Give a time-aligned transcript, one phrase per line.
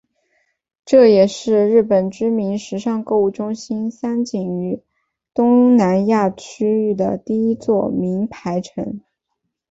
[0.83, 4.81] 这也是日本知名时尚购物中心三井于
[5.31, 8.99] 东南亚区域的第一座名牌城。